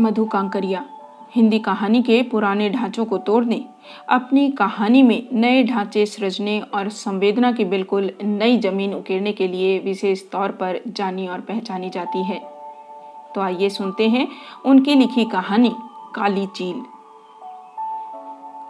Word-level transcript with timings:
मधु 0.00 0.24
कांकरिया, 0.24 0.84
हिंदी 1.34 1.58
कहानी 1.58 2.02
के 2.02 2.22
पुराने 2.22 2.68
ढांचों 2.70 3.04
को 3.04 3.18
तोड़ने, 3.18 3.64
अपनी 4.08 4.50
कहानी 4.50 5.02
में 5.02 5.28
नए 5.32 5.62
ढांचे 5.64 6.04
सृजने 6.06 6.58
और 6.60 6.88
संवेदना 6.90 7.50
की 7.52 7.64
बिल्कुल 7.64 8.10
नई 8.22 8.58
ज़मीन 8.58 8.94
उकेरने 8.94 9.32
के 9.32 9.48
लिए 9.48 9.78
विशेष 9.78 10.22
तौर 10.32 10.52
पर 10.52 10.80
जानी 10.88 11.26
और 11.28 11.40
पहचानी 11.40 11.90
जाती 11.90 12.24
है। 12.24 12.38
तो 13.34 13.40
आइए 13.40 13.68
सुनते 13.70 14.08
हैं 14.08 14.26
उनकी 14.66 14.94
लिखी 14.94 15.24
कहानी, 15.24 15.72
काली 16.14 16.46
चील। 16.46 16.82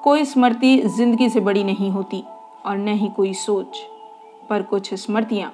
कोई 0.04 0.24
स्मृति 0.24 0.76
ज़िंदगी 0.88 1.28
से 1.28 1.40
बड़ी 1.40 1.64
नहीं 1.64 1.90
होती 1.90 2.22
और 2.66 2.76
न 2.78 2.88
ही 2.88 3.08
कोई 3.08 3.32
सोच, 3.36 3.78
पर 4.50 4.62
कुछ 4.62 4.92
स्मृतियाँ, 4.94 5.52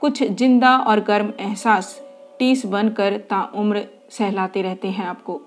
कुछ 0.00 0.22
ज़िंदा 0.22 0.76
और 0.78 1.00
गर्म 1.00 1.32
एहसास, 1.40 1.98
टीस 2.38 2.64
बनकर 2.66 3.16
ताउम्र 3.30 3.84
सहलाते 4.10 4.62
रहते 4.62 4.88
हैं 4.88 5.04
आपको। 5.06 5.40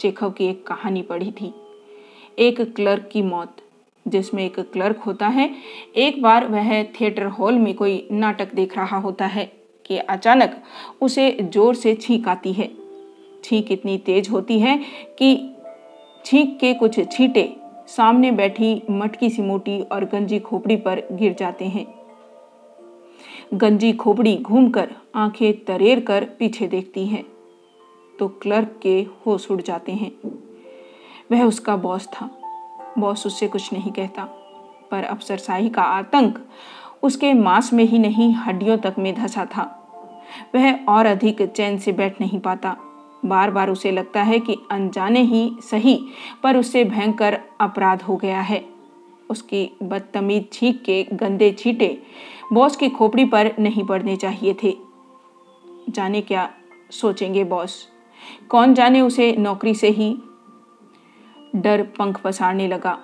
चेखव 0.00 0.30
की 0.30 0.46
एक 0.46 0.66
कहानी 0.66 1.02
पढ़ी 1.02 1.32
थी। 1.32 1.54
एक 2.38 2.60
क्लर्क 2.60 3.08
की 3.12 3.22
मौत, 3.22 3.56
जिसमें 4.08 4.44
एक 4.44 4.60
क्लर्क 4.60 4.98
होता 4.98 5.26
है, 5.26 5.54
एक 5.96 6.22
बार 6.22 6.46
वह 6.46 6.82
थिएटर 6.84 7.26
हॉल 7.26 7.54
में 7.54 7.74
कोई 7.74 8.08
नाटक 8.12 8.54
देख 8.54 8.76
रहा 8.76 8.98
होता 8.98 9.26
है 9.26 9.52
कि 9.86 9.98
अचानक 9.98 10.62
उसे 11.00 11.30
ज़ोर 11.42 11.74
से 11.74 11.94
छींक 11.94 12.28
आती 12.28 12.52
है। 12.52 12.70
छींक 13.44 13.72
इतनी 13.72 13.98
तेज 13.98 14.30
होती 14.30 14.58
है 14.60 14.78
कि 15.18 15.54
छींक 16.24 16.58
के 16.60 16.74
कुछ 16.74 17.00
छींटे 17.12 17.56
सामने 17.86 18.30
बैठी 18.30 18.82
मटकी 18.90 19.30
सी 19.30 19.42
मोटी 19.42 19.80
और 19.82 20.04
गंजी 20.04 20.38
खोपड़ी 20.38 20.76
पर 20.76 21.02
गिर 21.12 21.34
जाते 21.38 21.64
हैं। 21.64 21.86
गंजी 23.54 23.92
खोपड़ी 23.92 24.36
घूमकर 24.36 24.90
आँखें 25.14 25.64
तरेर 25.64 26.00
कर 26.00 26.24
पीछे 26.24 26.66
देखती 26.66 27.06
है। 27.06 27.33
तो 28.18 28.28
क्लर्क 28.28 28.80
के 28.82 29.06
होश 29.26 29.50
उड़ 29.50 29.62
जाते 29.62 29.92
हैं। 29.92 30.12
वह 31.32 31.44
उसका 31.44 31.76
बॉस 31.76 32.06
था। 32.06 32.30
बॉस 32.98 33.26
उससे 33.26 33.48
कुछ 33.48 33.72
नहीं 33.72 33.92
कहता। 33.92 34.24
पर 34.90 35.04
अफसरशाही 35.04 35.68
का 35.68 35.82
आतंक 35.82 36.46
उसके 37.02 37.34
मांस 37.34 37.72
में 37.72 37.84
ही 37.84 37.98
नहीं, 37.98 38.34
हड्डियों 38.34 38.78
तक 38.78 38.94
में 38.98 39.14
धसा 39.14 39.44
था। 39.44 39.80
वह 40.54 40.84
और 40.84 41.06
अधिक 41.06 41.42
चैन 41.42 41.78
से 41.78 41.92
बैठ 41.92 42.20
नहीं 42.20 42.40
पाता। 42.40 42.76
बार 43.24 43.50
बार 43.50 43.70
उसे 43.70 43.90
लगता 43.90 44.22
है 44.22 44.38
कि 44.38 44.56
अनजाने 44.70 45.20
ही 45.20 45.56
सही, 45.70 46.04
पर 46.42 46.56
उससे 46.56 46.84
भयंकर 46.84 47.40
अपराध 47.60 48.02
हो 48.02 48.16
गया 48.16 48.40
है। 48.40 48.64
उसकी 49.30 49.70
बदतमीज 49.82 50.52
छींक 50.52 50.82
के 50.82 51.06
गंदे 51.12 51.52
छींटे 51.52 52.02
बॉस 52.52 52.76
की 52.76 52.88
खोपड़ी 52.88 53.24
पर 53.24 53.54
नहीं 53.58 53.84
पड़ने 53.84 54.16
चाहिए 54.16 54.56
थे। 54.62 54.76
जाने 55.88 56.20
क्या 56.20 56.50
सोचेंगे 56.90 57.44
बॉस? 57.44 57.93
कौन 58.48 58.74
जाने 58.74 59.00
उसे 59.00 59.32
नौकरी 59.36 59.74
से 59.74 59.88
ही? 59.88 60.16
डर 61.56 61.82
पंख 61.98 62.20
पसारने 62.20 62.68
लगा। 62.68 62.98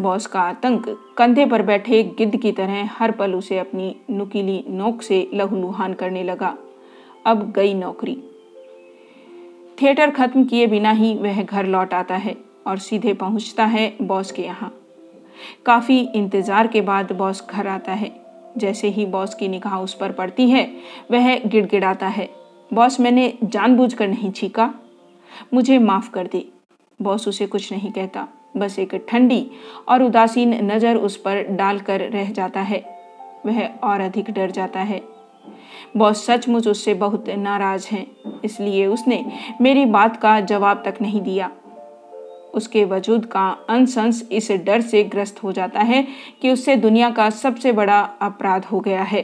बॉस 0.00 0.26
का 0.26 0.40
आतंक। 0.40 0.88
कंधे 1.18 1.46
पर 1.46 1.62
बैठे 1.62 2.02
गिद्ध 2.18 2.36
की 2.36 2.52
तरह 2.52 2.88
हर 2.92 3.10
पल 3.10 3.34
उसे 3.34 3.58
अपनी 3.58 3.94
नुकीली 4.10 4.62
नोक 4.68 5.02
से 5.02 5.28
लहूलुहान 5.34 5.94
करने 5.94 6.22
लगा। 6.22 6.56
अब 7.26 7.50
गई 7.52 7.74
नौकरी। 7.74 8.16
थिएटर 9.82 10.10
खत्म 10.10 10.44
किए 10.44 10.66
बिना 10.66 10.90
ही 10.90 11.14
वह 11.14 11.42
घर 11.42 11.66
लौट 11.66 11.94
आता 11.94 12.16
है 12.16 12.36
और 12.66 12.78
सीधे 12.78 13.12
पहुँचता 13.14 13.64
है 13.64 13.96
बॉस 14.02 14.32
के 14.32 14.42
यहाँ। 14.42 14.72
काफ़ी 15.66 15.98
इंतज़ार 16.14 16.66
के 16.66 16.80
बाद 16.80 17.12
बॉस 17.12 17.46
घर 17.50 17.66
आता 17.66 17.92
है। 17.92 18.10
जैसे 18.58 18.88
ही 18.88 19.06
बॉस 19.06 19.34
की 19.34 19.48
निगाह 19.48 19.78
उस 19.78 19.94
पर 19.94 20.12
पड़ती 20.12 20.48
है, 20.50 20.64
वह 21.10 21.38
गिड़गिड़ाता 21.38 22.06
है। 22.06 22.28
बॉस, 22.72 23.00
मैंने 23.00 23.32
जानबूझकर 23.44 24.08
नहीं 24.08 24.30
छीका। 24.30 24.72
मुझे 25.54 25.78
माफ़ 25.78 26.10
कर 26.10 26.26
दे। 26.26 26.44
बॉस 27.00 27.28
उसे 27.28 27.46
कुछ 27.46 27.72
नहीं 27.72 27.90
कहता। 27.92 28.26
बस 28.56 28.78
एक 28.78 28.94
ठंडी 29.08 29.46
और 29.88 30.02
उदासीन 30.02 30.54
नज़र 30.72 30.96
उस 30.96 31.16
पर 31.16 31.42
डालकर 31.50 32.00
रह 32.00 32.30
जाता 32.30 32.60
है। 32.60 32.84
वह 33.46 33.64
और 33.64 34.00
अधिक 34.00 34.30
डर 34.30 34.50
जाता 34.50 34.80
है। 34.80 35.00
बॉस 35.96 36.24
सचमुच 36.26 36.68
उससे 36.68 36.94
बहुत 36.94 37.28
नाराज़ 37.30 37.88
हैं, 37.88 38.06
इसलिए 38.44 38.86
उसने 38.86 39.24
मेरी 39.60 39.84
बात 39.86 40.16
का 40.16 40.40
जवाब 40.40 40.82
तक 40.86 41.02
नहीं 41.02 41.20
दिया। 41.20 41.50
उसके 42.54 42.84
वजूद 42.84 43.26
का 43.26 43.48
अंश 43.68 44.22
इस 44.32 44.50
डर 44.52 44.80
से 44.80 45.04
ग्रस्त 45.04 45.42
हो 45.44 45.52
जाता 45.52 45.80
है 45.80 46.06
कि 46.42 46.50
उससे 46.50 46.76
दुनिया 46.76 47.10
का 47.10 47.30
सबसे 47.30 47.72
बड़ा 47.72 48.00
अपराध 48.22 48.64
हो 48.64 48.80
गया 48.80 49.02
है। 49.02 49.22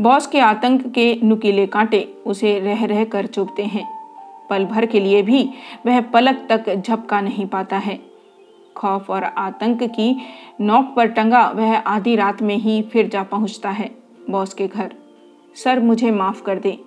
बॉस 0.00 0.26
के 0.26 0.38
आतंक 0.38 0.86
के 0.86 1.20
नुकीले 1.22 1.66
कांटे 1.66 2.00
उसे 2.26 2.58
रह 2.60 2.84
रह 2.84 3.04
कर 3.04 3.26
चुभते 3.26 3.62
हैं। 3.62 3.84
पल 4.50 4.64
भर 4.64 4.86
के 4.86 5.00
लिए 5.00 5.22
भी 5.22 5.42
वह 5.86 6.00
पलक 6.00 6.46
तक 6.50 6.74
झपका 6.74 7.20
नहीं 7.20 7.46
पाता 7.46 7.78
है। 7.78 7.98
खौफ 8.76 9.10
और 9.10 9.24
आतंक 9.24 9.82
की 9.82 10.16
नोक 10.60 10.94
पर 10.96 11.06
टंगा 11.06 11.48
वह 11.48 11.76
आधी 11.76 12.14
रात 12.16 12.40
में 12.42 12.56
ही 12.56 12.80
फिर 12.82 13.08
जा 13.08 13.22
पहुँचता 13.22 13.70
है 13.70 13.90
बॉस 14.30 14.54
के 14.54 14.66
घर। 14.66 14.94
सर, 15.54 15.80
मुझे 15.80 16.10
माफ़ 16.10 16.42
कर 16.42 16.58
दे। 16.58 16.78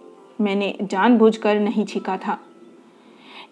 मैंने 0.42 0.76
जानबूझकर 0.82 1.60
नहीं 1.60 1.86
छिका 1.86 2.18
था। 2.18 2.38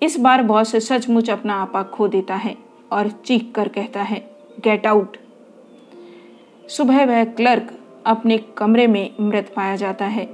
इस 0.02 0.20
बार 0.20 0.44
बॉस 0.44 0.76
सचमुच 0.76 1.30
अपना 1.30 1.56
आपा 1.56 1.84
खो 1.84 2.08
देता 2.08 2.36
है 2.36 2.56
और 2.92 3.10
चीख 3.10 3.52
कर 3.56 3.68
कहता 3.68 4.02
है, 4.02 4.20
गेट 4.60 4.88
आउट। 4.88 5.18
सुबह 6.70 7.06
वह 7.06 7.24
क्लर्क 7.24 7.78
अपने 8.06 8.38
कमरे 8.38 8.88
में 8.88 9.10
मृत 9.20 9.54
पाया 9.56 9.76
जाता 9.76 10.06
है। 10.06 10.30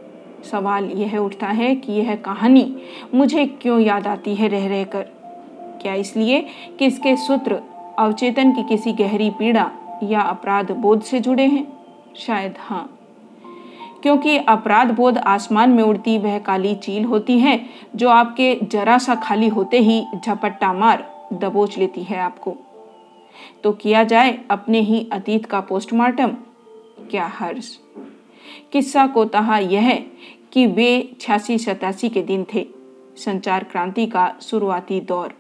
सवाल 0.51 0.85
यह 0.85 1.17
उठता 1.17 1.47
है 1.47 1.75
कि 1.75 1.93
यह 1.93 2.15
कहानी 2.15 2.77
मुझे 3.15 3.45
क्यों 3.45 3.79
याद 3.79 4.07
आती 4.07 4.35
है 4.35 4.47
रह 4.47 4.67
रहकर? 4.67 5.01
क्या 5.81 5.93
इसलिए 5.93 6.45
कि 6.79 6.85
इसके 6.85 7.15
सूत्र 7.15 7.61
अवचेतन 7.99 8.51
की 8.51 8.63
किसी 8.63 8.91
गहरी 8.91 9.29
पीड़ा 9.29 9.71
या 10.03 10.21
अपराध 10.21 10.71
बोध 10.71 11.01
से 11.01 11.19
जुड़े 11.19 11.45
हैं? 11.45 11.67
शायद 12.15 12.53
हाँ। 12.59 12.93
क्योंकि 14.03 14.37
अपराध 14.37 14.91
बोध 14.91 15.17
आसमान 15.17 15.69
में 15.69 15.83
उड़ती 15.83 16.17
वह 16.17 16.39
काली 16.39 16.75
चील 16.75 17.05
होती 17.05 17.39
है, 17.39 17.65
जो 17.95 18.09
आपके 18.09 18.59
जरा 18.63 18.97
सा 18.97 19.15
खाली 19.15 19.47
होते 19.47 19.79
ही 19.79 20.05
झपट्टा 20.25 20.73
मार 20.73 21.27
दबोच 21.33 21.77
लेती 21.77 22.03
है 22.03 22.17
आपको। 22.17 22.55
तो 23.63 23.71
किया 23.71 24.03
जाए 24.03 24.39
अपने 24.51 24.79
ही 24.79 25.09
अतीत 25.13 25.45
का 25.45 25.59
पोस्टमार्टम 25.59 26.31
क्या 26.99 27.25
हर्ष? 27.29 27.75
किस्सा 28.71 29.05
को 29.07 29.25
तहा 29.25 29.57
यह 29.57 29.91
कि 30.53 30.65
वे 30.67 31.17
छियासी 31.21 31.57
सतासी 31.57 32.09
के 32.09 32.21
दिन 32.23 32.45
थे, 32.53 32.65
संचार 33.17 33.63
क्रांति 33.63 34.05
का 34.05 34.33
शुरुआती 34.41 34.99
दौर। 35.01 35.33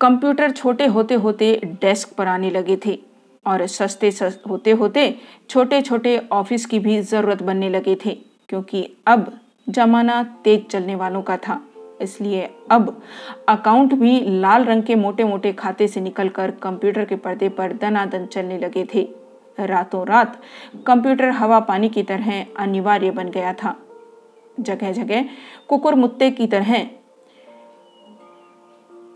कंप्यूटर 0.00 0.50
छोटे 0.50 0.86
होते 0.86 1.14
होते 1.14 1.54
डेस्क 1.80 2.14
पर 2.14 2.26
आने 2.26 2.50
लगे 2.50 2.76
थे 2.86 2.98
और 3.46 3.66
सस्ते 3.66 4.08
होते 4.48 4.70
होते 4.72 5.14
छोटे 5.50 5.80
छोटे 5.82 6.18
ऑफ़िस 6.32 6.66
की 6.66 6.78
भी 6.78 7.00
ज़रूरत 7.02 7.42
बनने 7.42 7.68
लगे 7.68 7.96
थे, 8.04 8.18
क्योंकि 8.48 8.88
अब 9.06 9.32
जमाना 9.68 10.22
तेज 10.44 10.66
चलने 10.66 10.94
वालों 10.94 11.22
का 11.22 11.36
था। 11.38 11.60
इसलिए 12.00 12.48
अब 12.70 13.02
अकाउंट 13.48 13.94
भी 13.94 14.20
लाल 14.40 14.64
रंग 14.64 14.82
के 14.82 14.94
मोटे 14.94 15.24
मोटे 15.24 15.52
खाते 15.52 15.88
से 15.88 16.00
निकलकर 16.00 16.50
कंप्यूटर 16.50 17.04
के 17.04 17.16
पर्दे 17.16 17.48
पर 17.48 17.72
दनादन 17.72 18.26
चलने 18.26 18.58
लगे 18.58 18.86
थे। 18.94 19.08
रातों 19.58 20.06
रात 20.06 20.40
कंप्यूटर 20.86 21.28
हवा 21.28 21.60
पानी 21.60 21.88
की 21.88 22.02
तरह 22.02 22.46
अनिवार्य 22.56 23.10
बन 23.10 23.30
गया 23.30 23.52
था। 23.52 23.76
जगह 24.60 24.92
जगह 24.92 25.24
कुकुर 25.68 25.94
मुत्ते 25.94 26.30
की 26.30 26.46
तरह 26.46 26.82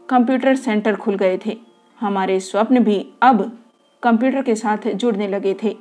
कंप्यूटर 0.08 0.54
सेंटर 0.56 0.96
खुल 0.96 1.14
गए 1.14 1.38
थे। 1.46 1.56
हमारे 2.00 2.40
स्वप्न 2.40 2.84
भी 2.84 3.06
अब 3.22 3.58
कंप्यूटर 4.02 4.42
के 4.42 4.54
साथ 4.54 4.88
जुड़ने 4.88 5.28
लगे 5.28 5.54
थे। 5.62 5.76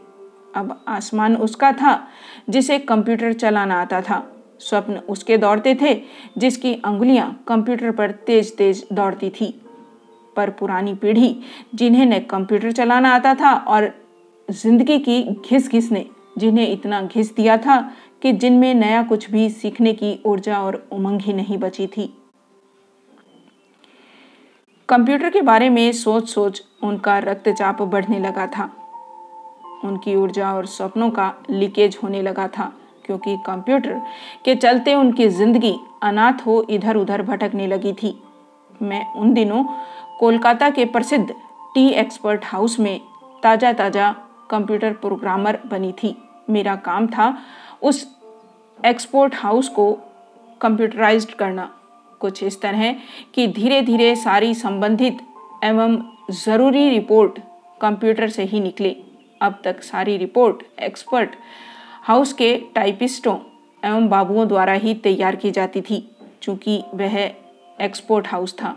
अब 0.56 0.80
आसमान 0.88 1.36
उसका 1.36 1.72
था 1.72 2.08
जिसे 2.50 2.80
कंप्यूटर 2.80 3.34
चलाना 3.34 3.82
आता 3.82 4.02
था। 4.02 4.39
स्वप्न 4.60 4.98
उसके 5.10 5.38
दौड़ते 5.38 5.76
थे, 5.76 5.94
जिसकी 6.38 6.74
अंगुलियाँ 6.76 7.44
कंप्यूटर 7.48 7.92
पर 7.92 8.12
तेज 8.12 8.56
तेज 8.58 8.86
दौड़ती 8.94 9.30
थी। 9.32 9.54
पर 10.36 10.50
पुरानी 10.50 10.94
पीढ़ी, 10.94 11.36
जिन्हें 11.76 12.06
न 12.06 12.20
कंप्यूटर 12.20 12.72
चलाना 12.72 13.14
आता 13.16 13.34
था 13.34 13.54
और 13.54 13.92
ज़िंदगी 14.48 14.98
की 15.00 15.22
घिस 15.24 15.70
घिस 15.72 15.92
ने 15.92 16.06
जिन्हें 16.38 16.72
इतना 16.72 17.02
घिस 17.04 17.36
दिया 17.36 17.58
था 17.58 17.80
कि 18.22 18.32
जिनमें 18.34 18.74
नया 18.74 19.02
कुछ 19.04 19.30
भी 19.32 19.50
सीखने 19.50 19.94
की 19.94 20.20
ऊर्जा 20.26 20.60
और 20.62 20.88
उमंग 20.92 21.22
ही 21.22 21.34
नहीं 21.34 21.58
बची 21.58 21.88
थी। 21.88 22.14
कंप्यूटर 24.90 25.30
के 25.30 25.42
बारे 25.42 25.70
में 25.70 25.92
सोच 25.92 26.30
सोच 26.30 26.62
उनका 26.84 27.18
रक्तचाप 27.20 27.82
बढ़ने 27.82 28.20
लगा 28.20 28.48
था। 28.48 28.70
उनकी 29.84 30.16
ऊर्जा 30.16 30.54
और 30.54 30.66
सपनों 30.66 31.10
का 31.10 31.34
लीकेज 31.50 31.98
होने 32.04 32.22
लगा 32.22 32.48
था। 32.48 32.72
क्योंकि 33.10 33.36
कंप्यूटर 33.46 34.02
के 34.46 34.56
चलते 34.56 34.94
उनकी 34.96 35.28
ज़िंदगी 35.32 35.74
अनाथ 36.04 36.46
हो 36.46 36.62
इधर 36.70 36.98
उधर 36.98 37.22
भटकने 37.24 37.68
लगी 37.68 37.94
थी। 37.94 38.14
मैं 38.82 39.06
उन 39.14 39.34
दिनों 39.34 39.64
कोलकाता 40.20 40.70
के 40.70 40.86
प्रसिद्ध 40.88 41.30
टी 41.76 41.88
एक्सपर्ट 41.92 42.46
हाउस 42.46 42.80
में 42.80 43.00
ताज़ा 43.44 43.72
ताज़ा 43.74 44.12
कंप्यूटर 44.50 44.94
प्रोग्रामर 45.02 45.60
बनी 45.66 45.92
थी। 45.94 46.16
मेरा 46.50 46.76
काम 46.86 47.08
था 47.08 47.36
उस 47.82 48.06
एक्सपोर्ट 48.80 49.36
हाउस 49.36 49.70
को 49.70 49.92
कंप्यूटराइज्ड 50.62 51.34
करना। 51.34 51.70
कुछ 52.22 52.44
इस 52.44 52.62
तरह 52.62 52.96
कि 53.36 53.48
धीरे 53.50 53.82
धीरे 53.82 54.16
सारी 54.18 54.54
संबंधित 54.56 55.18
एवं 55.64 56.02
ज़रूरी 56.34 56.90
रिपोर्ट 56.90 57.40
कंप्यूटर 57.82 58.30
से 58.30 58.44
ही 58.44 58.60
निकले। 58.60 58.96
अब 59.42 59.62
तक 59.64 59.84
सारी 59.84 60.18
रिपोर्ट 60.18 60.64
एक्सपर्ट 60.82 61.36
हाउस 62.10 62.32
के 62.34 62.54
टाइपिस्टों 62.76 63.36
एवं 63.84 64.08
बाबुओं 64.10 64.48
द्वारा 64.48 64.74
ही 64.74 64.94
तैयार 64.94 65.36
की 65.36 65.50
जाती 65.52 65.82
थी, 65.82 65.98
चूँकि 66.42 66.82
वह 66.94 67.18
एक्सपोर्ट 67.82 68.28
हाउस 68.28 68.54
था। 68.54 68.74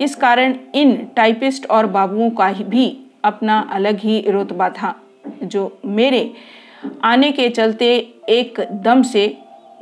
इस 0.00 0.14
कारण 0.14 0.54
इन 0.74 0.94
टाइपिस्ट 1.16 1.66
और 1.66 1.86
बाबुओं 1.86 2.30
का 2.30 2.50
भी 2.52 2.86
अपना 3.24 3.58
अलग 3.72 3.98
ही 3.98 4.20
रुतबा 4.30 4.68
था, 4.68 4.94
जो 5.42 5.78
मेरे 5.84 6.32
आने 7.04 7.30
के 7.32 7.48
चलते 7.48 7.94
एक 8.28 8.58
दम 8.84 9.02
से 9.02 9.26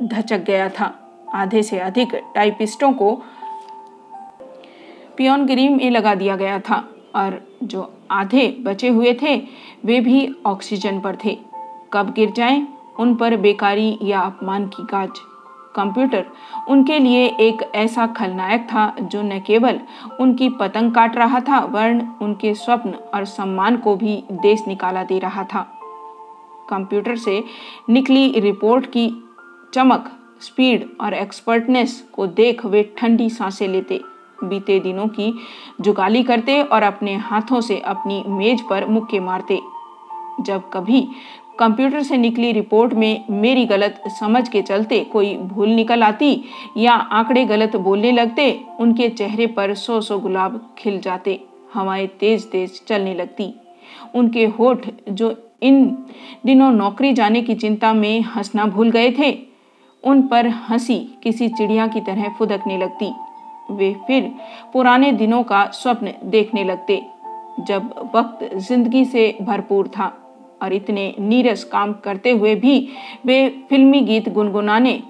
धचक 0.03 0.43
गया 0.43 0.67
था। 0.69 0.93
आधे 1.33 1.63
से 1.63 1.79
अधिक 1.79 2.15
टाइपिस्टों 2.35 2.91
को 2.93 3.13
पियोनगिरी 5.17 5.67
में 5.69 5.89
लगा 5.91 6.13
दिया 6.15 6.35
गया 6.35 6.59
था 6.59 6.83
और 7.15 7.41
जो 7.63 7.91
आधे 8.11 8.47
बचे 8.59 8.89
हुए 8.89 9.13
थे, 9.21 9.35
वे 9.85 9.99
भी 9.99 10.35
ऑक्सीजन 10.45 10.99
पर 10.99 11.17
थे। 11.25 11.37
कब 11.93 12.13
गिर 12.13 12.31
जाएँ? 12.31 12.67
उन 13.01 13.15
पर 13.15 13.35
बेकारी 13.37 13.97
या 14.01 14.19
अपमान 14.19 14.65
की 14.67 14.83
गाज। 14.83 15.19
कंप्यूटर 15.75 16.25
उनके 16.69 16.99
लिए 16.99 17.25
एक 17.39 17.61
ऐसा 17.75 18.05
खलनायक 18.07 18.61
था 18.63 18.93
जो 19.01 19.21
न 19.21 19.39
केवल 19.39 19.79
उनकी 20.19 20.49
पतंग 20.49 20.91
काट 20.91 21.15
रहा 21.15 21.39
था, 21.39 21.59
वर्ण 21.59 22.07
उनके 22.21 22.53
स्वप्न 22.53 22.93
और 23.13 23.25
सम्मान 23.25 23.77
को 23.77 23.95
भी 23.95 24.23
देश 24.31 24.63
निकाला 24.67 25.03
दे 25.03 25.19
रहा 25.19 25.43
था। 25.43 25.61
कंप्यूटर 26.69 27.15
से 27.15 27.43
निकली 27.89 28.39
रिपोर्ट 28.39 28.85
की 28.85 29.09
चमक, 29.73 30.11
स्पीड 30.41 30.89
और 31.01 31.13
एक्सपर्टनेस 31.13 32.03
को 32.13 32.27
देख 32.27 32.65
वे 32.65 32.83
ठंडी 32.97 33.29
साँसें 33.29 33.67
लेते। 33.67 34.01
बीते 34.43 34.79
दिनों 34.79 35.07
की 35.07 35.33
जुगाली 35.81 36.23
करते 36.23 36.61
और 36.61 36.83
अपने 36.83 37.15
हाथों 37.15 37.61
से 37.61 37.79
अपनी 37.79 38.23
मेज 38.27 38.61
पर 38.69 38.85
मुक्के 38.85 39.19
मारते। 39.19 39.59
जब 40.39 40.69
कभी 40.73 41.07
कंप्यूटर 41.61 42.01
से 42.03 42.17
निकली 42.17 42.51
रिपोर्ट 42.51 42.93
में 42.93 43.25
मेरी 43.29 43.65
गलत 43.65 44.01
समझ 44.19 44.47
के 44.49 44.61
चलते 44.61 44.99
कोई 45.03 45.35
भूल 45.37 45.69
निकल 45.69 46.03
आती 46.03 46.43
या 46.77 46.93
आंकड़े 46.93 47.43
गलत 47.45 47.75
बोलने 47.75 48.11
लगते, 48.11 48.59
उनके 48.79 49.09
चेहरे 49.09 49.47
पर 49.47 49.73
सौ 49.73 49.99
सौ 50.01 50.17
गुलाब 50.19 50.59
खिल 50.77 50.99
जाते, 50.99 51.39
हवाएँ 51.73 52.07
तेज 52.19 52.49
तेज 52.51 52.81
चलने 52.87 53.13
लगती। 53.13 53.53
उनके 54.15 54.45
होठ 54.45 54.87
जो 55.09 55.35
इन 55.63 55.85
दिनों 56.45 56.71
नौकरी 56.71 57.13
जाने 57.13 57.41
की 57.41 57.55
चिंता 57.55 57.93
में 57.93 58.21
हंसना 58.21 58.65
भूल 58.65 58.91
गए 58.91 59.11
थे, 59.11 59.31
उन 60.03 60.21
पर 60.27 60.47
हँसी 60.47 60.97
किसी 61.23 61.49
चिड़िया 61.49 61.87
की 61.87 62.01
तरह 62.01 62.29
फुदकने 62.29 62.77
लगती। 62.77 63.11
वे 63.71 63.93
फिर 64.07 64.31
पुराने 64.73 65.11
दिनों 65.11 65.43
का 65.43 65.65
स्वप्न 65.73 66.13
देखने 66.23 66.63
लगते, 66.63 67.01
जब 67.59 67.93
वक्त 68.15 68.49
ज़िंदगी 68.57 69.05
से 69.05 69.37
भरपूर 69.41 69.87
था। 69.87 70.11
और 70.61 70.73
इतने 70.73 71.13
नीरस 71.19 71.63
काम 71.63 71.93
करते 71.93 72.31
हुए 72.31 72.55
भी 72.55 72.87
वे 73.25 73.47
फिल्मी 73.69 74.01
गीत 74.01 74.29
गुनगुनाने, 74.29 75.01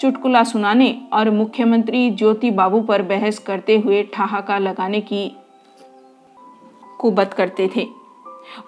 चुटकुला 0.00 0.42
सुनाने 0.44 0.94
और 1.12 1.30
मुख्यमंत्री 1.30 2.10
ज्योति 2.10 2.50
बाबू 2.50 2.80
पर 2.80 3.02
बहस 3.02 3.38
करते 3.38 3.78
हुए 3.78 4.02
ठहाका 4.14 4.58
लगाने 4.58 5.00
की 5.00 5.30
कुबत 7.00 7.34
करते 7.34 7.70
थे। 7.76 7.86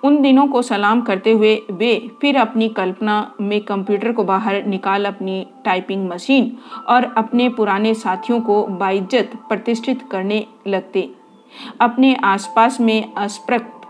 उन 0.04 0.20
दिनों 0.22 0.46
को 0.48 0.60
सलाम 0.62 1.00
करते 1.00 1.32
हुए 1.32 1.54
वे 1.70 1.92
फिर 2.20 2.36
अपनी 2.36 2.68
कल्पना 2.68 3.14
में 3.40 3.60
कंप्यूटर 3.60 4.12
को 4.12 4.24
बाहर 4.24 4.64
निकाल 4.66 5.04
अपनी 5.04 5.46
टाइपिंग 5.64 6.08
मशीन 6.08 6.52
और 6.88 7.04
अपने 7.16 7.48
पुराने 7.48 7.94
साथियों 7.94 8.40
को 8.40 8.62
बाइज्जत 8.66 9.32
प्रतिष्ठित 9.48 10.02
करने 10.10 10.44
लगते। 10.66 11.08
अपने 11.80 12.14
आसपास 12.24 12.80
में 12.80 13.12
अस्पृक्त 13.14 13.86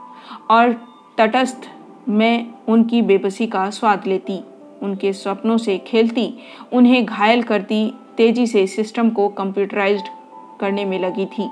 और 0.50 0.72
तटस्थ 1.18 1.68
मैं 2.08 2.46
उनकी 2.68 3.02
बेबसी 3.02 3.46
का 3.46 3.70
स्वाद 3.70 4.06
लेती, 4.06 4.40
उनके 4.82 5.12
सपनों 5.12 5.56
से 5.56 5.78
खेलती, 5.78 6.32
उन्हें 6.72 7.04
घायल 7.04 7.42
करती, 7.42 7.92
तेज़ी 8.16 8.46
से 8.46 8.66
सिस्टम 8.66 9.10
को 9.10 9.28
कंप्यूटराइज्ड 9.28 10.08
करने 10.60 10.84
में 10.84 10.98
लगी 10.98 11.26
थी। 11.26 11.48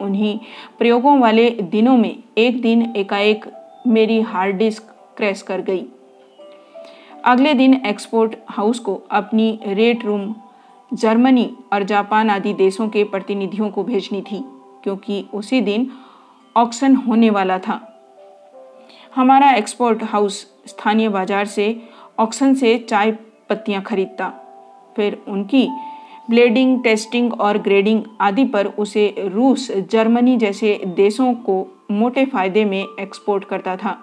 उन्हीं 0.00 0.38
प्रयोगों 0.78 1.18
वाले 1.18 1.50
दिनों 1.50 1.96
में 1.96 2.16
एक 2.38 2.60
दिन 2.62 2.92
एकाएक 2.96 3.44
मेरी 3.86 4.20
हार्ड 4.20 4.56
डिस्क 4.56 4.94
क्रैश 5.16 5.42
कर 5.42 5.60
गई। 5.60 5.86
अगले 7.24 7.54
दिन 7.54 7.74
एक्सपोर्ट 7.86 8.36
हाउस 8.48 8.78
को 8.78 9.02
अपनी 9.10 9.58
रेट 9.66 10.04
रूम, 10.04 10.34
जर्मनी 10.94 11.50
और 11.72 11.82
जापान 11.82 12.30
आदि 12.30 12.52
देशों 12.54 12.88
के 12.88 13.04
प्रतिनिधियों 13.04 13.70
को 13.70 13.84
भेजनी 13.84 14.20
थी, 14.22 14.44
क्योंकि 14.84 15.24
उसी 15.34 15.60
दिन 15.60 15.90
ऑक्शन 16.56 16.96
होने 16.96 17.30
वाला 17.30 17.58
था। 17.58 17.93
हमारा 19.14 19.50
एक्सपोर्ट 19.52 20.02
हाउस 20.02 20.40
स्थानीय 20.66 21.08
बाज़ार 21.08 21.46
से 21.46 21.66
ऑक्शन 22.18 22.54
से 22.54 22.76
चाय 22.78 23.10
पत्तियाँ 23.50 23.82
खरीदता। 23.82 24.28
फिर 24.96 25.18
उनकी 25.28 25.68
ब्लेडिंग 26.30 26.82
टेस्टिंग 26.84 27.32
और 27.32 27.58
ग्रेडिंग 27.58 28.02
आदि 28.20 28.44
पर 28.44 28.66
उसे 28.66 29.14
रूस, 29.18 29.70
जर्मनी 29.90 30.36
जैसे 30.36 30.80
देशों 30.86 31.32
को 31.34 31.66
मोटे 31.90 32.24
फ़ायदे 32.24 32.64
में 32.64 32.86
एक्सपोर्ट 33.00 33.44
करता 33.44 33.76
था। 33.76 33.96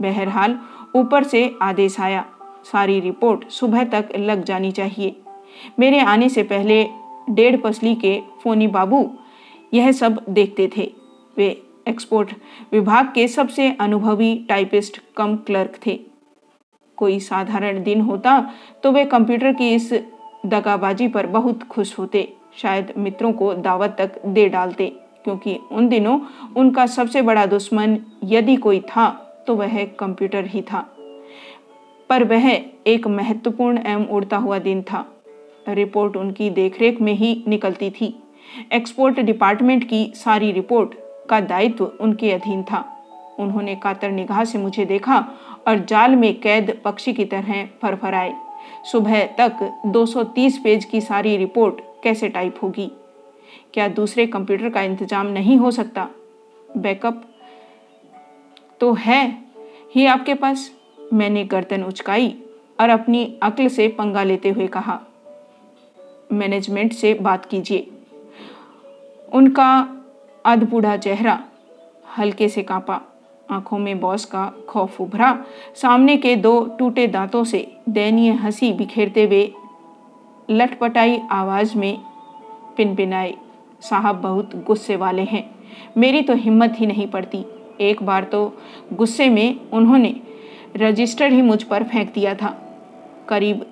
बहरहाल, 0.00 0.58
ऊपर 0.96 1.24
से 1.24 1.50
आदेश 1.62 2.00
आया, 2.00 2.24
सारी 2.64 3.00
रिपोर्ट 3.00 3.48
सुबह 3.50 3.84
तक 3.84 4.08
लग 4.16 4.44
जानी 4.44 4.72
चाहिए। 4.72 5.16
मेरे 5.78 6.00
आने 6.00 6.28
से 6.28 6.42
पहले 6.42 6.84
डेढ़ 7.30 7.56
पसली 7.56 7.94
के 7.94 8.20
फोनी 8.42 8.66
बाबू 8.68 9.08
यह 9.74 9.92
सब 9.92 10.24
देखते 10.28 10.70
थे। 10.76 10.92
वे 11.36 11.62
एक्सपोर्ट 11.86 12.32
विभाग 12.72 13.12
के 13.14 13.26
सबसे 13.28 13.70
अनुभवी 13.80 14.34
टाइपिस्ट 14.48 15.00
कम 15.16 15.36
क्लर्क 15.36 15.78
थे। 15.86 15.98
कोई 16.98 17.18
साधारण 17.20 17.82
दिन 17.82 18.00
होता 18.00 18.40
तो 18.82 18.92
वे 18.92 19.04
कंप्यूटर 19.04 19.52
की 19.52 19.72
इस 19.74 19.92
दगाबाजी 20.46 21.08
पर 21.08 21.26
बहुत 21.28 21.62
खुश 21.62 21.98
होते। 21.98 22.28
शायद 22.56 22.92
मित्रों 22.98 23.32
को 23.32 23.52
दावत 23.54 23.96
तक 23.98 24.20
दे 24.26 24.48
डालते, 24.48 24.86
क्योंकि 25.24 25.58
उन 25.72 25.88
दिनों 25.88 26.18
उनका 26.56 26.86
सबसे 26.86 27.22
बड़ा 27.22 27.46
दुश्मन 27.46 27.98
यदि 28.24 28.56
कोई 28.56 28.80
था 28.88 29.08
तो 29.46 29.54
वह 29.56 29.84
कंप्यूटर 29.98 30.46
ही 30.46 30.62
था। 30.62 30.86
पर 32.10 32.24
वह 32.24 32.50
एक 32.86 33.06
महत्वपूर्ण 33.08 33.78
एवं 33.78 34.06
उड़ता 34.08 34.36
हुआ 34.36 34.58
दिन 34.58 34.82
था। 34.82 35.04
रिपोर्ट 35.68 36.16
उनकी 36.16 36.50
देखरेख 36.52 37.00
में 37.00 37.12
ही 37.14 37.42
निकलती 37.48 37.90
थी। 37.90 38.14
एक्सपोर्ट 38.72 39.20
डिपार्टमेंट 39.20 39.84
की 39.84 40.10
सारी 40.14 40.52
रिपोर्ट 40.52 40.94
का 41.28 41.40
दायित्व 41.42 41.84
उनके 42.00 42.32
अधीन 42.32 42.62
था। 42.62 42.84
उन्होंने 43.38 43.74
कातर 43.76 44.10
निगाह 44.10 44.44
से 44.44 44.58
मुझे 44.58 44.84
देखा 44.84 45.18
और 45.68 45.84
जाल 45.84 46.16
में 46.16 46.32
कैद 46.40 46.78
पक्षी 46.84 47.12
की 47.12 47.24
तरह 47.24 47.64
फरफराए। 47.82 48.32
सुबह 48.92 49.24
तक 49.38 49.58
230 49.86 50.58
पेज 50.58 50.84
की 50.84 51.00
सारी 51.00 51.36
रिपोर्ट 51.36 51.80
कैसे 52.02 52.28
टाइप 52.28 52.58
होगी? 52.62 52.90
क्या 53.74 53.88
दूसरे 53.90 54.26
कंप्यूटर 54.26 54.70
का 54.70 54.82
इंतज़ाम 54.82 55.26
नहीं 55.28 55.56
हो 55.58 55.70
सकता? 55.70 56.08
बैकअप 56.76 57.22
तो 58.80 58.92
है 58.94 59.26
ही 59.94 60.06
आपके 60.06 60.34
पास। 60.34 60.70
मैंने 61.12 61.44
गर्दन 61.44 61.82
उचकाई 61.82 62.34
और 62.80 62.90
अपनी 62.90 63.24
अक्ल 63.42 63.68
से 63.68 63.88
पंगा 63.88 64.22
लेते 64.22 64.50
हुए 64.50 64.66
कहा, 64.66 65.00
मैनेजमेंट 66.32 66.92
से 66.92 67.12
बात 67.16 67.44
कीजिए। 67.44 67.90
उनका 69.32 69.68
अधबूढ़ा 70.44 70.96
चेहरा, 70.96 71.40
हल्के 72.18 72.48
से 72.48 72.62
कांपा, 72.62 73.00
आँखों 73.50 73.78
में 73.78 74.00
बॉस 74.00 74.24
का 74.24 74.52
खौफ 74.68 75.00
उभरा। 75.00 75.44
सामने 75.74 76.16
के 76.16 76.36
दो 76.36 76.64
टूटे 76.78 77.06
दांतों 77.06 77.44
से 77.44 77.76
दयनीय 77.88 78.32
हँसी 78.32 78.72
बिखेरते 78.72 79.24
हुए 79.24 79.52
लटपटाई 80.50 81.20
आवाज़ 81.30 81.78
में 81.78 81.98
पिनपिनाए, 82.76 83.34
साहब 83.80 84.16
बहुत 84.16 84.56
गुस्से 84.56 84.96
वाले 84.96 85.22
हैं। 85.22 85.50
मेरी 85.96 86.22
तो 86.22 86.34
हिम्मत 86.34 86.74
ही 86.76 86.86
नहीं 86.86 87.06
पड़ती। 87.06 87.44
एक 87.80 88.02
बार 88.02 88.24
तो 88.24 88.52
गुस्से 88.92 89.28
में 89.28 89.60
उन्होंने 89.72 90.20
रजिस्टर 90.76 91.32
ही 91.32 91.42
मुझ 91.42 91.62
पर 91.62 91.84
फेंक 91.84 92.12
दिया 92.14 92.34
था। 92.34 92.60
करीब 93.28 93.66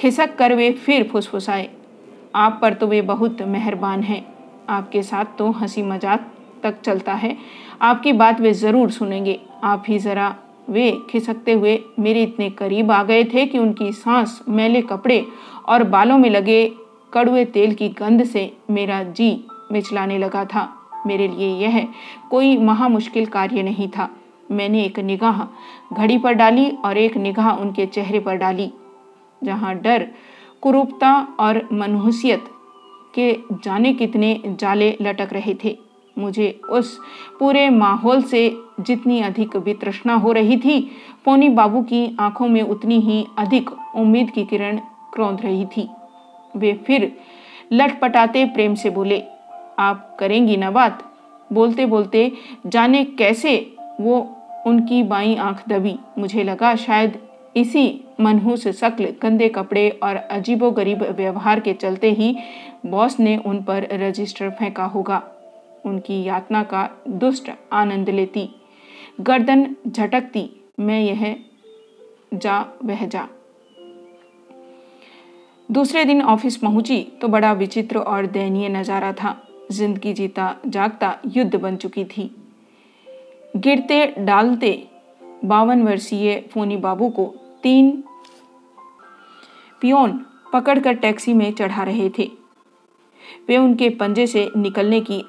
खिसक 0.00 0.36
कर 0.36 0.54
वे 0.54 0.72
फिर 0.72 1.08
फुसफुसाए। 1.08 1.70
आप 2.34 2.58
पर 2.62 2.74
तो 2.74 2.86
वे 2.86 3.02
बहुत 3.02 3.42
मेहरबान 3.42 4.02
हैं। 4.02 4.39
आपके 4.70 5.02
साथ 5.02 5.24
तो 5.38 5.50
हँसी 5.52 5.82
मज़ाक 5.82 6.30
तक 6.62 6.80
चलता 6.80 7.12
है। 7.14 7.36
आपकी 7.82 8.12
बात 8.12 8.40
वे 8.40 8.52
ज़रूर 8.54 8.90
सुनेंगे। 8.90 9.38
आप 9.64 9.84
ही 9.88 9.98
ज़रा 9.98 10.34
वे 10.68 10.90
खिसकते 11.10 11.52
हुए 11.52 11.78
मेरे 11.98 12.22
इतने 12.22 12.48
करीब 12.50 12.90
आ 12.92 13.02
गए 13.02 13.24
थे 13.24 13.46
कि 13.46 13.58
उनकी 13.58 13.92
सांस 13.92 14.40
मैले 14.48 14.82
कपड़े 14.82 15.24
और 15.68 15.84
बालों 15.84 16.18
में 16.18 16.28
लगे 16.30 16.66
कड़वे 17.12 17.44
तेल 17.46 17.74
की 17.74 17.88
गंध 17.98 18.24
से 18.24 18.52
मेरा 18.70 19.02
जी 19.02 19.32
मिचलाने 19.72 20.18
लगा 20.18 20.44
था। 20.44 20.68
मेरे 21.06 21.28
लिए 21.28 21.48
यह 21.58 21.86
कोई 22.30 22.56
महा 22.58 22.88
मुश्किल 22.88 23.26
कार्य 23.28 23.62
नहीं 23.62 23.88
था। 23.88 24.08
मैंने 24.50 24.84
एक 24.84 24.98
निगाह 25.00 25.42
घड़ी 25.94 26.18
पर 26.18 26.32
डाली 26.32 26.70
और 26.84 26.98
एक 26.98 27.16
निगाह 27.16 27.50
उनके 27.52 27.86
चेहरे 27.86 28.20
पर 28.20 28.36
डाली, 28.36 28.70
जहाँ 29.42 29.74
डर, 29.76 30.06
कुरूपता 30.62 31.12
और 31.40 31.68
मनहूसियत 31.72 32.44
के 33.14 33.32
जाने 33.64 33.92
कितने 33.92 34.40
जाले 34.46 34.96
लटक 35.00 35.32
रहे 35.32 35.54
थे। 35.64 35.78
मुझे 36.18 36.60
उस 36.70 36.98
पूरे 37.40 37.68
माहौल 37.70 38.22
से 38.22 38.56
जितनी 38.80 39.20
अधिक 39.20 39.56
वित्रष्णा 39.56 40.14
हो 40.14 40.32
रही 40.32 40.56
थी, 40.56 40.80
पोनी 41.24 41.48
बाबू 41.48 41.82
की 41.82 42.16
आँखों 42.20 42.48
में 42.48 42.62
उतनी 42.62 43.00
ही 43.00 43.26
अधिक 43.38 43.70
उम्मीद 43.96 44.30
की 44.30 44.44
किरण 44.44 44.80
क्रोंद 45.14 45.40
रही 45.40 45.66
थी। 45.66 45.88
वे 46.56 46.72
फिर 46.86 47.12
लटपटाते 47.72 48.44
प्रेम 48.44 48.74
से 48.74 48.90
बोले, 48.90 49.22
आप 49.78 50.16
करेंगी 50.20 50.56
ना 50.56 50.70
बात? 50.70 51.02
बोलते 51.52 51.86
बोलते 51.86 52.32
जाने 52.66 53.04
कैसे? 53.04 53.74
वो 54.00 54.36
उनकी 54.66 55.02
बाई 55.02 55.34
आँख 55.34 55.68
दबी। 55.68 55.98
मुझे 56.18 56.42
लगा 56.42 56.74
शायद 56.76 57.18
इसी 57.56 58.04
मनहूस 58.20 58.66
शक्ल 58.70 59.08
गंदे 59.22 59.48
कपड़े 59.48 59.88
और 60.02 60.16
अजीबो 60.16 60.70
गरीब 60.70 61.02
व्यवहार 61.10 61.60
के 61.60 61.72
चलते 61.74 62.10
ही 62.10 62.34
बॉस 62.86 63.18
ने 63.20 63.36
उन 63.36 63.62
पर 63.62 63.86
रजिस्टर 64.00 64.50
फेंका 64.50 64.84
होगा। 64.84 65.22
उनकी 65.84 66.22
यातना 66.24 66.62
का 66.62 66.88
दुष्ट 67.08 67.50
आनंद 67.72 68.08
लेती। 68.10 68.48
गर्दन 69.20 69.66
झटकती, 69.86 70.48
मैं 70.80 71.00
यह 71.00 71.36
जा 72.34 72.60
वह 72.84 73.06
जा। 73.06 73.28
दूसरे 75.68 76.04
दिन 76.04 76.22
ऑफ़िस 76.22 76.56
पहुँची 76.56 77.00
तो 77.20 77.28
बड़ा 77.28 77.52
विचित्र 77.52 77.98
और 77.98 78.26
दयनीय 78.26 78.68
नज़ारा 78.68 79.12
था। 79.12 79.36
ज़िंदगी 79.72 80.12
जीता 80.12 80.54
जागता 80.66 81.14
युद्ध 81.26 81.56
बन 81.56 81.76
चुकी 81.76 82.04
थी। 82.06 82.30
गिरते 83.56 84.06
डालते 84.18 84.72
बावन 85.44 85.82
वर्षीय 85.82 86.40
फोनी 86.52 86.76
बाबू 86.76 87.08
को 87.08 87.34
तीन 87.62 88.04
पियोन 89.80 90.26
पकड़कर 90.52 90.92
टैक्सी 90.92 91.32
में 91.32 91.52
चढ़ा 91.52 91.82
रहे 91.82 92.10
थे। 92.18 92.30
वे 93.48 93.56
उनके 93.56 93.88
पंजे 93.88 94.26
से 94.26 94.50
निकलने 94.56 95.00
की 95.00 95.24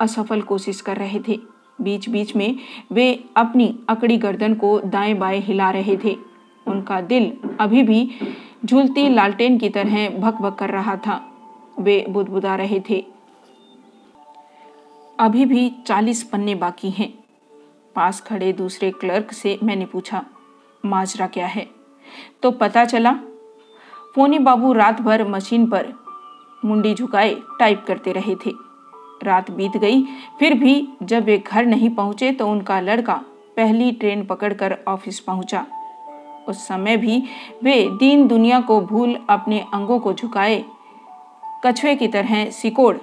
असफल 0.00 0.40
कोशिश 0.42 0.80
कर 0.80 0.96
रहे 0.96 1.20
थे। 1.28 1.40
बीच 1.80 2.08
बीच 2.08 2.36
में 2.36 2.56
वे 2.92 3.24
अपनी 3.36 3.78
अकड़ी 3.88 4.16
गर्दन 4.16 4.54
को 4.54 4.80
दाएँ 4.80 5.14
बाएँ 5.14 5.40
हिला 5.40 5.70
रहे 5.70 5.96
थे। 6.04 6.16
उनका 6.66 7.00
दिल 7.00 7.32
अभी 7.60 7.82
भी 7.82 8.10
झूलती 8.64 9.08
लालटेन 9.08 9.58
की 9.58 9.68
तरह 9.68 10.08
भक 10.08 10.34
भक 10.34 10.58
कर 10.58 10.70
रहा 10.70 10.96
था। 10.96 11.32
वे 11.78 12.06
बुदबुदा 12.08 12.56
रहे 12.56 12.80
थे। 12.90 13.06
अभी 15.18 15.44
भी 15.44 15.70
चालीस 15.86 16.22
पन्ने 16.22 16.54
बाकी 16.54 16.90
हैं। 16.90 17.14
पास 17.94 18.20
खड़े 18.20 18.52
दूसरे 18.52 18.90
क्लर्क 18.90 19.32
से 19.32 19.58
मैंने 19.62 19.86
पूछा 19.86 20.24
माजरा 20.86 21.26
क्या 21.26 21.46
है? 21.46 21.66
तो 22.42 22.50
पता 22.50 22.84
चला, 22.84 23.12
फोनी 24.14 24.38
बाबू 24.38 24.72
रात 24.72 25.00
भर 25.00 25.26
मशीन 25.28 25.66
पर 25.66 25.92
मुंडी 26.64 26.94
झुकाए 26.94 27.34
टाइप 27.58 27.84
करते 27.88 28.12
रहे 28.12 28.34
थे। 28.36 28.52
रात 29.22 29.50
बीत 29.50 29.76
गई, 29.76 30.02
फिर 30.38 30.54
भी 30.54 30.88
जब 31.02 31.24
वे 31.24 31.38
घर 31.38 31.66
नहीं 31.66 31.90
पहुँचे 31.90 32.32
तो 32.32 32.48
उनका 32.48 32.80
लड़का 32.80 33.14
पहली 33.56 33.90
ट्रेन 33.92 34.24
पकड़कर 34.24 34.78
ऑफ़िस 34.88 35.20
पहुँचा। 35.20 35.66
उस 36.48 36.66
समय 36.68 36.96
भी 36.96 37.22
वे 37.62 37.82
दीन 37.90 38.26
दुनिया 38.28 38.60
को 38.60 38.80
भूल 38.80 39.16
अपने 39.30 39.64
अंगों 39.74 39.98
को 39.98 40.12
झुकाए। 40.12 40.64
कछुए 41.64 41.94
की 41.96 42.08
तरह 42.08 42.50
सिकोड़। 42.50 42.96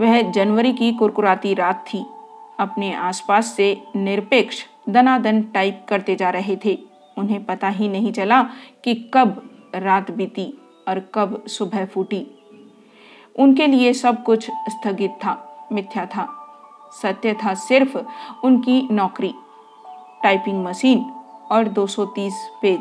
वह 0.00 0.20
जनवरी 0.30 0.72
की 0.72 0.92
कुरकुराती 0.92 1.54
रात 1.54 1.84
थी। 1.86 2.04
अपने 2.60 2.94
आसपास 2.94 3.46
से 3.46 3.82
निरपेक्ष 3.96 4.64
दनादन 4.88 5.42
टाइप 5.42 5.86
करते 5.88 6.16
जा 6.16 6.30
रहे 6.30 6.56
थे। 6.64 6.78
उन्हें 7.18 7.44
पता 7.44 7.68
ही 7.68 7.88
नहीं 7.88 8.12
चला 8.12 8.42
कि 8.84 9.10
कब 9.14 9.50
रात 9.74 10.10
बीती 10.10 10.58
और 10.88 11.00
कब 11.14 11.44
सुबह 11.46 11.86
फूटी। 11.86 12.26
उनके 13.38 13.66
लिए 13.66 13.92
सब 13.92 14.22
कुछ 14.22 14.50
स्थगित 14.50 15.10
था, 15.10 15.68
मिथ्या 15.72 16.06
था। 16.06 16.28
सत्य 17.02 17.34
था 17.34 17.54
सिर्फ़ 17.54 17.98
उनकी 18.44 18.88
नौकरी 18.90 19.34
टाइपिंग 20.22 20.64
मशीन 20.64 21.10
और 21.50 21.68
230 21.68 22.32
पेज। 22.62 22.80